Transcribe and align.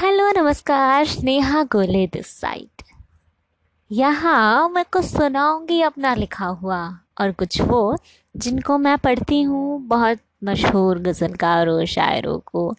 Hello, 0.00 0.30
नमस्कार, 0.30 1.04
स्नेहा 1.06 1.62
गोले 1.62 2.06
this 2.06 2.26
side 2.40 2.82
यहाँ 3.90 4.68
मैं 4.68 4.84
कुछ 4.92 5.04
सुनाऊँगी 5.04 5.80
अपना 5.82 6.14
लिखा 6.14 6.46
हुआ 6.46 6.78
और 7.20 7.32
कुछ 7.32 7.60
वो 7.60 7.96
जिनको 8.36 8.78
मैं 8.78 8.98
पढ़ती 8.98 9.42
हूँ, 9.42 9.80
बहुत 9.82 10.18
मशहूर 10.44 10.98
गज़लकारों, 10.98 11.84
शायरों 11.84 12.38
को। 12.38 12.74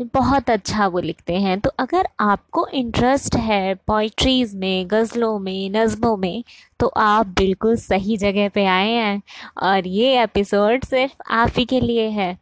बहुत 0.00 0.50
अच्छा 0.50 0.86
वो 0.86 1.00
लिखते 1.00 1.34
हैं। 1.34 1.60
तो 1.60 1.70
अगर 1.78 2.08
आपको 2.20 2.66
इंटरेस्ट 2.66 3.36
है 3.36 3.74
पोइट्रीज़ 3.74 4.56
में, 4.56 4.88
गज़लों 4.90 5.38
में, 5.38 5.70
नज़मों 5.70 6.16
में 6.16 6.44
तो 6.80 6.86
आप 6.86 7.26
बिल्कुल 7.26 7.76
सही 7.76 8.16
जगह 8.16 8.48
पे 8.48 8.66
आए 8.66 8.90
हैं 8.90 9.22
और 9.62 9.86
ये 9.86 10.22
एपिसोड 10.22 10.84
सिर्फ़ 10.84 11.22
आप 11.30 11.50
ही 11.58 11.64
के 11.64 11.80
लिए 11.80 12.08
है। 12.08 12.38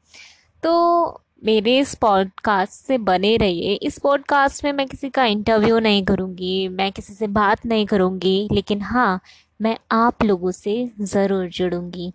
तो 0.63 1.21
मेरे 1.45 1.79
इस 1.79 1.95
पॉडकास्ट 1.95 2.87
से 2.87 2.97
बने 2.99 3.37
रहिए। 3.37 3.75
इस 3.83 3.99
पॉडकास्ट 3.99 4.65
में 4.65 4.73
मैं 4.73 4.87
किसी 4.87 5.09
का 5.11 5.25
इंटरव्यू 5.25 5.79
नहीं 5.79 6.05
करूँगी, 6.05 6.69
मैं 6.69 6.91
किसी 6.93 7.15
से 7.15 7.27
बात 7.27 7.67
नहीं 7.67 7.87
करूँगी, 7.87 8.49
लेकिन 8.53 8.83
हाँ 8.83 9.21
मैं 9.61 9.77
आप 9.93 10.23
लोगों 10.25 10.51
से 10.51 10.91
ज़रूर 11.01 11.47
जुड़ूँगी। 11.49 12.13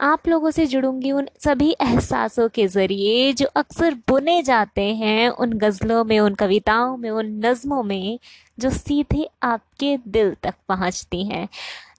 आप 0.00 0.28
लोगों 0.28 0.50
से 0.50 0.66
जुड़ूँगी 0.66 1.12
उन 1.12 1.28
सभी 1.44 1.70
एहसासों 1.80 2.48
के 2.48 2.66
ज़रिए 2.66 3.32
जो 3.32 3.46
अक्सर 3.56 3.94
बुने 4.08 4.42
जाते 4.42 4.84
हैं 4.94 5.28
उन 5.28 5.52
गज़लों 5.52 6.04
में, 6.04 6.18
उन 6.20 6.34
कविताओं 6.34 6.96
में, 6.96 7.10
उन 7.10 7.26
नज़मों 7.46 7.82
में, 7.82 8.18
जो 8.58 8.70
सीधे 8.70 9.28
आपके 9.42 9.96
दिल 10.08 10.34
तक 10.42 10.54
पहुँचती 10.68 11.24
हैं। 11.24 11.48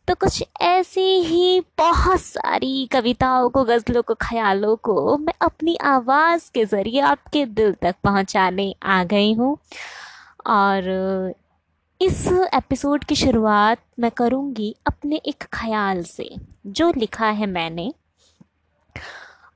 तो 0.07 0.15
कुछ 0.15 0.43
ऐसी 0.61 1.01
ही 1.01 1.59
बहुत 1.77 2.21
सारी 2.21 2.85
कविताओं 2.91 3.49
को, 3.49 3.63
गज़लों 3.63 4.01
को, 4.01 4.13
ख्यालों 4.13 4.75
को 4.75 5.17
मैं 5.17 5.33
अपनी 5.41 5.75
आवाज़ 5.75 6.49
के 6.53 6.65
ज़रिए 6.65 6.99
आपके 7.01 7.45
दिल 7.45 7.73
तक 7.73 7.95
पहुँचाने 8.03 8.73
आ 8.83 9.03
गई 9.03 9.33
हूँ। 9.33 9.57
और 10.47 11.33
इस 12.01 12.27
एपिसोड 12.53 13.03
की 13.03 13.15
शुरुआत 13.15 13.77
मैं 13.99 14.11
करूँगी 14.11 14.75
अपने 14.87 15.15
एक 15.15 15.43
ख्याल 15.53 16.03
से, 16.03 16.29
जो 16.65 16.91
लिखा 16.97 17.27
है 17.27 17.45
मैंने। 17.45 17.91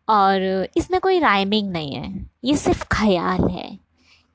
और 0.09 0.67
इसमें 0.77 0.99
कोई 1.01 1.19
राइमिंग 1.19 1.71
नहीं 1.71 1.93
है, 1.93 2.29
ये 2.43 2.57
सिर्फ़ 2.57 2.85
ख्याल 2.91 3.47
है। 3.49 3.84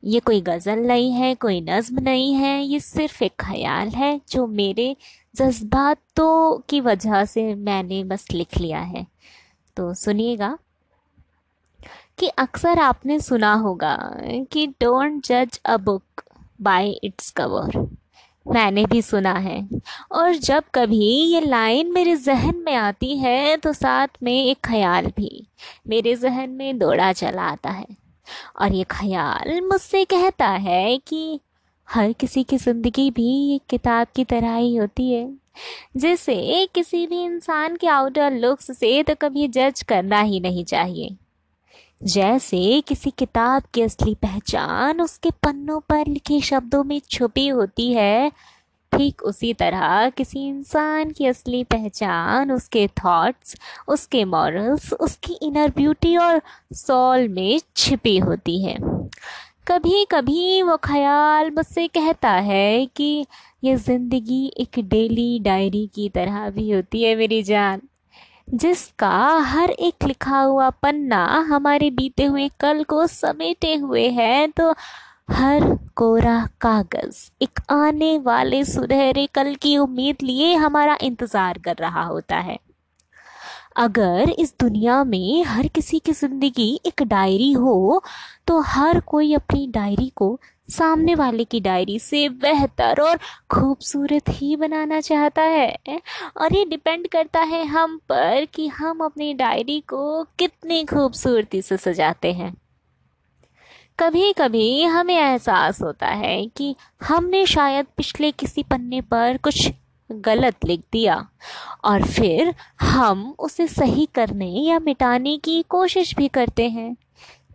ये 0.02 0.20
कोई 0.20 0.40
गज़ल 0.40 0.78
नहीं 0.78 1.12
है, 1.12 1.34
कोई 1.34 1.60
नज़म 1.60 1.98
नहीं 2.00 2.34
है, 2.34 2.62
ये 2.62 2.80
सिर्फ़ 2.80 3.22
एक 3.24 3.32
ख्याल 3.40 3.88
है 3.88 4.20
जो 4.30 4.46
मेरे 4.46 4.94
जज्बातों 5.34 6.58
की 6.68 6.80
वजह 6.80 7.24
से 7.24 7.54
मैंने 7.56 8.02
बस 8.04 8.26
लिख 8.32 8.58
लिया 8.58 8.80
है। 8.80 9.06
तो 9.76 9.92
सुनिएगा 9.94 10.56
कि 12.18 12.28
अक्सर 12.28 12.78
आपने 12.78 13.18
सुना 13.20 13.52
होगा 13.56 13.96
कि 14.52 14.66
डोंट 14.80 15.26
जज 15.26 15.60
a 15.66 15.76
book 15.78 16.22
by 16.60 16.90
its 17.04 17.30
cover 17.30 17.78
मैंने 18.46 18.84
भी 18.86 19.02
सुना 19.02 19.32
है। 19.34 19.68
और 20.12 20.34
जब 20.34 20.64
कभी 20.74 21.06
ये 21.32 21.40
लाइन 21.40 21.92
मेरे 21.92 22.16
जहन 22.16 22.62
में 22.66 22.74
आती 22.74 23.16
है 23.18 23.56
तो 23.56 23.72
साथ 23.72 24.22
में 24.22 24.32
एक 24.34 24.58
ख्याल 24.64 25.06
भी 25.16 25.46
मेरे 25.88 26.14
जहन 26.16 26.50
में 26.50 26.78
दौड़ा 26.78 27.12
चला 27.12 27.42
आता 27.42 27.70
है। 27.70 27.99
और 28.60 28.72
ये 28.72 28.84
ख्याल 28.90 29.60
मुझसे 29.60 30.04
कहता 30.04 30.48
है 30.48 30.98
कि 30.98 31.40
हर 31.88 32.12
किसी 32.12 32.42
की 32.44 32.56
ज़िंदगी 32.56 33.10
भी 33.10 33.54
एक 33.54 33.62
किताब 33.70 34.06
की 34.16 34.24
तरह 34.24 34.54
ही 34.54 34.74
होती 34.76 35.10
है। 35.12 35.28
जिसे 35.96 36.66
किसी 36.74 37.06
भी 37.06 37.22
इंसान 37.24 37.76
के 37.76 37.86
आउटर 37.86 38.32
लुक्स 38.32 38.70
से 38.78 39.02
तो 39.02 39.14
कभी 39.14 39.48
जज 39.48 39.82
करना 39.82 40.20
ही 40.20 40.40
नहीं 40.40 40.64
चाहिए। 40.64 41.16
जैसे 42.04 42.80
किसी 42.80 43.10
किताब 43.10 43.62
की 43.74 43.82
असली 43.82 44.14
पहचान 44.14 45.00
उसके 45.00 45.30
पन्नों 45.42 45.80
पर 45.80 46.06
लिखे 46.06 46.40
शब्दों 46.40 46.82
में 46.84 47.00
छुपी 47.10 47.46
होती 47.48 47.92
है 47.92 48.32
ठीक 48.92 49.22
उसी 49.22 49.52
तरह 49.54 50.08
किसी 50.10 50.46
इंसान 50.48 51.10
की 51.10 51.26
असली 51.26 51.62
पहचान, 51.64 52.50
उसके 52.52 52.86
थॉट्स 52.98 53.56
उसके 53.88 54.24
मॉरल्स 54.26 54.92
उसकी 54.94 55.38
इनर 55.42 55.70
ब्यूटी 55.76 56.16
और 56.18 56.40
सोल 56.76 57.28
में 57.28 57.60
छिपी 57.76 58.16
होती 58.18 58.62
है। 58.64 58.76
कभी 59.68 60.04
कभी 60.10 60.62
वो 60.62 60.76
ख्याल 60.84 61.50
मुझसे 61.50 61.86
कहता 61.88 62.30
है 62.30 62.86
कि 62.96 63.26
ये 63.64 63.76
ज़िंदगी 63.78 64.46
एक 64.58 64.78
डेली 64.80 65.38
डायरी 65.40 65.86
की 65.94 66.08
तरह 66.08 66.48
भी 66.50 66.70
होती 66.70 67.02
है 67.02 67.14
मेरी 67.16 67.42
जान, 67.42 67.80
जिसका 68.52 69.16
हर 69.46 69.70
एक 69.70 70.04
लिखा 70.04 70.40
हुआ 70.40 70.68
पन्ना 70.82 71.24
हमारे 71.48 71.90
बीते 71.92 72.24
हुए 72.24 72.48
कल 72.60 72.82
को 72.84 73.06
समेटे 73.06 73.74
हुए 73.76 74.08
है 74.10 74.46
तो 74.50 74.72
हर 75.30 75.64
कोरा 75.96 76.38
कागज़, 76.60 77.18
एक 77.42 77.60
आने 77.70 78.16
वाले 78.18 78.64
सुनहरे 78.64 79.26
कल 79.34 79.54
की 79.54 79.76
उम्मीद 79.78 80.22
लिए 80.22 80.54
हमारा 80.54 80.96
इंतज़ार 81.02 81.58
कर 81.58 81.76
रहा 81.76 82.02
होता 82.04 82.36
है। 82.38 82.58
अगर 83.76 84.30
इस 84.30 84.54
दुनिया 84.60 85.02
में 85.04 85.44
हर 85.44 85.66
किसी 85.68 85.98
की 85.98 86.12
ज़िंदगी 86.12 86.80
एक 86.86 87.02
डायरी 87.02 87.52
हो 87.52 88.02
तो 88.46 88.60
हर 88.60 89.00
कोई 89.00 89.34
अपनी 89.34 89.66
डायरी 89.66 90.08
को 90.16 90.38
सामने 90.68 91.14
वाले 91.14 91.44
की 91.44 91.60
डायरी 91.60 91.98
से 91.98 92.28
बेहतर 92.28 93.00
और 93.00 93.18
खूबसूरत 93.50 94.28
ही 94.30 94.54
बनाना 94.56 95.00
चाहता 95.00 95.42
है। 95.42 96.00
और 96.36 96.54
ये 96.54 96.64
डिपेंड 96.64 97.06
करता 97.08 97.40
है 97.42 97.64
हम 97.66 97.96
पर 98.08 98.44
कि 98.54 98.66
हम 98.70 99.04
अपनी 99.04 99.32
डायरी 99.34 99.80
को 99.88 100.22
कितनी 100.38 100.84
खूबसूरती 100.84 101.62
से 101.62 101.76
सजाते 101.76 102.32
हैं। 102.32 102.54
कभी 104.00 104.32
कभी 104.32 104.82
हमें 104.82 105.14
एहसास 105.14 105.80
होता 105.82 106.06
है 106.06 106.46
कि 106.46 106.74
हमने 107.02 107.44
शायद 107.46 107.86
पिछले 107.96 108.30
किसी 108.32 108.62
पन्ने 108.62 109.00
पर 109.00 109.36
कुछ 109.36 109.68
गलत 110.10 110.64
लिख 110.64 110.80
दिया 110.92 111.16
और 111.84 112.04
फिर 112.04 112.54
हम 112.80 113.34
उसे 113.38 113.66
सही 113.66 114.06
करने 114.14 114.46
या 114.46 114.78
मिटाने 114.78 115.36
की 115.38 115.62
कोशिश 115.68 116.14
भी 116.16 116.28
करते 116.28 116.68
हैं। 116.68 116.94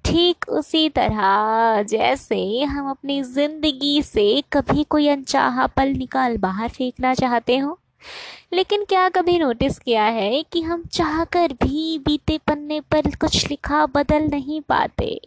ठीक 0.05 0.45
उसी 0.49 0.89
तरह 0.89 1.81
जैसे 1.83 2.63
हम 2.63 2.89
अपनी 2.89 3.21
ज़िंदगी 3.23 4.01
से 4.01 4.43
कभी 4.53 4.83
कोई 4.83 5.07
अनचाहा 5.07 5.67
पल 5.67 5.89
निकाल 5.89 6.37
बाहर 6.37 6.69
फेंकना 6.69 7.13
चाहते 7.13 7.57
हो 7.57 7.79
लेकिन 8.53 8.83
क्या 8.85 9.07
कभी 9.09 9.37
नोटिस 9.39 9.79
किया 9.79 10.03
है 10.03 10.43
कि 10.43 10.61
हम 10.61 10.83
चाहकर 10.91 11.53
भी 11.53 11.97
बीते 11.99 12.37
पन्ने 12.37 12.79
पर 12.81 13.15
कुछ 13.15 13.49
लिखा 13.49 13.85
बदल 13.85 14.27
नहीं 14.27 14.61
पाते? 14.61 15.19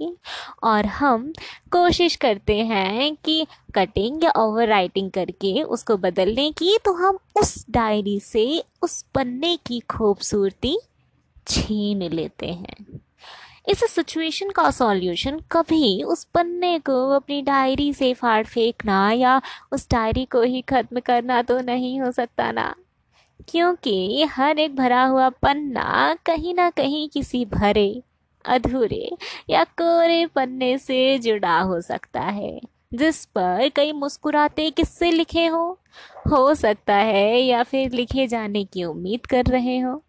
और 0.62 0.86
हम 0.86 1.32
कोशिश 1.72 2.16
करते 2.16 2.56
हैं 2.56 3.14
कि 3.16 3.46
कटिंग 3.74 4.24
या 4.24 4.32
ओवर 4.36 4.68
राइटिंग 4.68 5.10
करके 5.10 5.62
उसको 5.62 5.96
बदलने 5.96 6.50
की 6.52 6.78
तो 6.84 6.92
हम 6.92 7.18
उस 7.36 7.64
डायरी 7.70 8.18
से 8.20 8.62
उस 8.82 9.02
पन्ने 9.14 9.56
की 9.66 9.80
खूबसूरती 9.90 10.78
छीन 11.46 12.02
लेते 12.12 12.46
हैं। 12.46 12.97
इस 13.68 13.84
सिचुएशन 13.94 14.50
का 14.50 14.70
सॉल्यूशन 14.70 15.40
कभी 15.52 16.02
उस 16.02 16.24
पन्ने 16.24 16.78
को 16.78 17.10
अपनी 17.10 17.42
डायरी 17.42 17.92
से 17.94 18.14
फाड़ 18.14 18.46
फेंकना 18.46 19.12
या 19.12 19.40
उस 19.72 19.90
डायरी 19.90 20.24
को 20.24 20.42
ही 20.42 20.62
खत्म 20.62 21.00
करना 21.00 21.42
तो 21.42 21.60
नहीं 21.60 22.00
हो 22.00 22.10
सकता 22.12 22.52
ना। 22.52 22.74
क्योंकि 23.48 24.24
हर 24.24 24.58
एक 24.58 24.76
भरा 24.76 25.04
हुआ 25.04 25.28
पन्ना 25.28 26.16
कहीं 26.26 26.54
ना 26.54 26.70
कहीं 26.70 27.08
किसी 27.08 27.44
भरे, 27.44 28.02
अधूरे 28.44 29.10
या 29.50 29.64
कोरे 29.64 30.26
पन्ने 30.26 30.78
से 30.78 31.18
जुड़ा 31.18 31.60
हो 31.60 31.80
सकता 31.80 32.20
है, 32.20 32.60
जिस 32.94 33.24
पर 33.24 33.68
कई 33.68 33.92
मुस्कुराते 33.92 34.70
किस्से 34.70 35.10
लिखे 35.10 35.46
हो। 35.46 35.78
हो 36.30 36.54
सकता 36.54 36.96
है 36.96 37.40
या 37.40 37.62
फिर 37.62 37.92
लिखे 37.92 38.26
जाने 38.26 38.64
की 38.64 38.84
उम्मीद 38.84 39.26
कर 39.26 39.44
रहे 39.44 39.78
हो। 39.78 40.02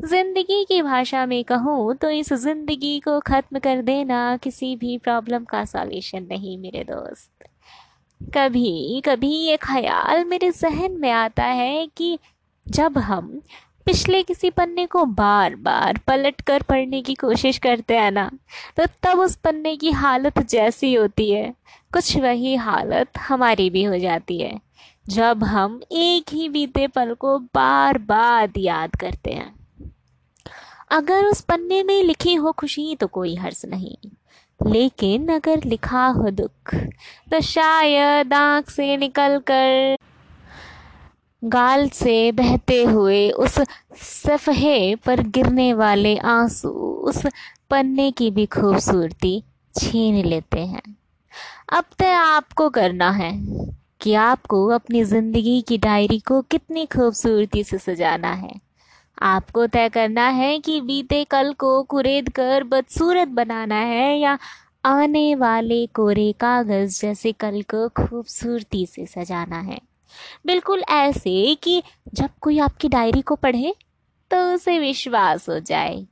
ज़िंदगी 0.00 0.64
की 0.64 0.80
भाषा 0.82 1.24
में 1.26 1.42
कहूँ 1.44 1.94
तो 1.94 2.10
इस 2.10 2.32
ज़िंदगी 2.34 2.98
को 3.00 3.18
खत्म 3.20 3.58
कर 3.58 3.82
देना 3.82 4.36
किसी 4.36 4.74
भी 4.76 4.96
प्रॉब्लम 4.98 5.44
का 5.44 5.64
सॉल्यूशन 5.64 6.26
नहीं, 6.30 6.56
मेरे 6.58 6.84
दोस्त। 6.84 7.30
कभी 8.20 9.00
कभी 9.04 9.32
ये 9.38 9.56
ख्याल 9.56 10.24
मेरे 10.24 10.50
जहन 10.52 10.96
में 11.00 11.10
आता 11.10 11.44
है 11.44 11.86
कि 11.96 12.18
जब 12.66 12.98
हम 12.98 13.40
पिछले 13.86 14.22
किसी 14.22 14.50
पन्ने 14.50 14.86
को 14.86 15.04
बार 15.04 15.54
बार 15.58 15.98
पलट 16.06 16.40
कर 16.40 16.62
पढ़ने 16.62 17.02
की 17.02 17.14
कोशिश 17.16 17.58
करते 17.58 17.96
हैं 17.96 18.10
ना 18.12 18.30
तो 18.76 18.86
तब 19.02 19.20
उस 19.20 19.36
पन्ने 19.36 19.76
की 19.76 19.90
हालत 19.92 20.38
जैसी 20.40 20.94
होती 20.94 21.30
है। 21.30 21.54
कुछ 21.92 22.16
वही 22.18 22.54
हालत 22.56 23.18
हमारी 23.20 23.70
भी 23.70 23.84
हो 23.84 23.98
जाती 23.98 24.40
है, 24.40 24.58
जब 25.06 25.44
हम 25.44 25.80
एक 25.92 26.32
ही 26.32 26.48
बीते 26.48 26.86
पल 26.88 27.14
को 27.14 27.38
बार 27.54 27.98
बार 28.00 28.58
याद 28.58 28.96
करते 28.96 29.30
हैं। 29.32 29.54
अगर 30.90 31.24
उस 31.24 31.40
पन्ने 31.40 31.82
में 31.82 32.02
लिखी 32.04 32.34
हो 32.34 32.52
खुशी 32.52 32.94
तो 32.96 33.06
कोई 33.06 33.34
हर्ष 33.36 33.64
नहीं। 33.64 33.96
लेकिन 34.60 35.28
अगर 35.28 35.64
लिखा 35.64 36.06
हो 36.06 36.30
दुख 36.30 36.74
तो 37.30 37.40
शायद 37.40 38.32
आँख 38.34 38.70
से 38.70 38.96
निकल 38.96 39.38
कर 39.50 39.96
गाल 41.42 41.88
से 41.88 42.32
बहते 42.32 42.82
हुए 42.84 43.30
उस 43.30 43.58
सफ़हे 43.98 44.94
पर 44.96 45.22
गिरने 45.28 45.72
वाले 45.74 46.16
आँसू 46.28 46.68
उस 47.08 47.22
पन्ने 47.70 48.10
की 48.10 48.30
भी 48.30 48.46
खूबसूरती 48.46 49.42
छीन 49.74 50.24
लेते 50.26 50.60
हैं। 50.60 50.82
अब 51.72 51.84
तय 51.98 52.12
आपको 52.12 52.68
करना 52.68 53.10
है 53.10 53.32
कि 54.00 54.14
आपको 54.14 54.66
अपनी 54.68 55.04
ज़िंदगी 55.04 55.60
की 55.62 55.78
डायरी 55.78 56.18
को 56.18 56.40
कितनी 56.42 56.84
खूबसूरती 56.86 57.64
से 57.64 57.78
सजाना 57.78 58.32
है। 58.32 58.52
आपको 59.20 59.66
तय 59.66 59.88
करना 59.88 60.26
है 60.28 60.58
कि 60.58 60.80
बीते 60.80 61.22
कल 61.24 61.52
को 61.54 61.82
कुरेद 61.82 62.28
कर 62.30 62.64
बदसूरत 62.64 63.28
बनाना 63.28 63.80
है 63.84 64.18
या 64.18 64.38
आने 64.84 65.34
वाले 65.34 65.86
कोरे 65.86 66.30
कागज़ 66.40 67.00
जैसे 67.00 67.32
कल 67.32 67.60
को 67.74 67.88
खूबसूरती 67.98 68.84
से 68.86 69.06
सजाना 69.06 69.58
है। 69.60 69.80
बिल्कुल 70.46 70.82
ऐसे 70.90 71.54
कि 71.54 71.82
जब 72.14 72.30
कोई 72.40 72.58
आपकी 72.58 72.88
डायरी 72.88 73.22
को 73.22 73.36
पढ़े 73.36 73.74
तो 74.30 74.36
उसे 74.54 74.78
विश्वास 74.78 75.48
हो 75.48 75.58
जाए 75.60 76.06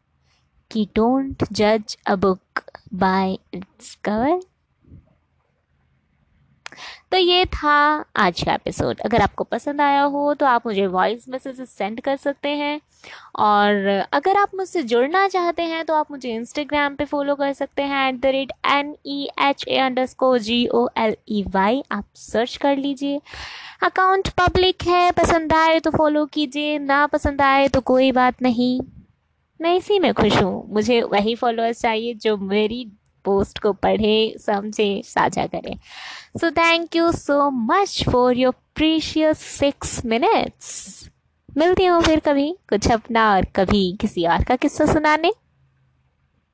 कि 0.70 0.88
डोंट 0.96 1.44
जज 1.52 1.96
a 2.06 2.14
book 2.16 2.62
by 2.94 3.38
its 3.54 3.94
cover 4.04 4.40
तो 7.10 7.16
ये 7.16 7.44
था 7.44 8.04
आज 8.16 8.42
का 8.42 8.54
एपिसोड 8.54 9.00
अगर 9.04 9.22
आपको 9.22 9.44
पसंद 9.44 9.80
आया 9.80 10.02
हो 10.02 10.32
तो 10.34 10.46
आप 10.46 10.66
मुझे 10.66 10.86
वॉइस 10.86 11.28
मैसेज 11.28 11.60
सेंड 11.60 12.00
कर 12.00 12.16
सकते 12.16 12.48
हैं। 12.48 12.80
और 13.38 13.86
अगर 14.12 14.36
आप 14.36 14.54
मुझसे 14.54 14.82
जुड़ना 14.82 15.26
चाहते 15.28 15.62
हैं 15.62 15.84
तो 15.84 15.94
आप 15.94 16.10
मुझे 16.10 16.34
इंस्टाग्राम 16.34 16.94
पे 16.94 17.04
फॉलो 17.04 17.34
कर 17.34 17.52
सकते 17.52 17.82
हैं 17.82 18.08
at 18.08 18.20
the 18.20 18.26
rate 18.26 18.52
N 18.66 18.94
E 19.06 19.28
H 19.40 19.64
A 19.68 19.78
underscore 20.06 20.36
G 20.38 20.66
O 20.66 20.86
L 20.98 21.16
E 21.28 21.42
Y 21.48 21.82
आप 21.92 22.04
सर्च 22.16 22.56
कर 22.56 22.76
लीजिए। 22.76 23.20
अकाउंट 23.82 24.28
पब्लिक 24.38 24.82
है, 24.82 25.10
पसंद 25.12 25.52
आए 25.52 25.80
तो 25.80 25.90
फॉलो 25.90 26.24
कीजिए, 26.26 26.78
ना 26.78 27.06
पसंद 27.06 27.42
आए 27.42 27.68
तो 27.68 27.80
कोई 27.80 28.12
बात 28.12 28.42
नहीं। 28.42 28.80
मैं 29.60 29.74
इसी 29.76 29.98
में 29.98 30.12
खुश 30.14 30.36
हूँ। 30.42 30.72
मुझे 30.72 31.00
वही 31.02 31.34
फॉलोअर्स 31.34 31.80
चाहिए 31.82 32.14
जो 32.14 32.36
मेरी 32.36 32.84
पोस्ट 33.24 33.58
को 33.58 33.72
पढ़े, 33.72 34.34
समझे, 34.40 35.02
साझा 35.04 35.46
करें। 35.46 35.76
So 36.40 36.50
thank 36.50 36.96
you 36.96 37.12
so 37.12 37.50
much 37.50 38.02
for 38.10 38.36
your 38.36 38.54
precious 38.74 39.38
six 39.38 40.04
minutes 40.04 41.08
मिलती 41.56 41.84
हूँ 41.84 42.02
फिर 42.02 42.20
कभी, 42.20 42.50
कुछ 42.68 42.90
अपना 42.90 43.32
और 43.34 43.44
कभी 43.56 43.96
किसी 44.00 44.26
और 44.26 44.44
का 44.44 44.56
किस्सा 44.56 44.86
सुनाने। 44.86 45.32